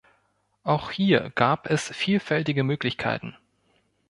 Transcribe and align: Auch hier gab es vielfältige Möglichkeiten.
Auch 0.63 0.89
hier 0.89 1.31
gab 1.35 1.69
es 1.69 1.89
vielfältige 1.95 2.63
Möglichkeiten. 2.63 3.37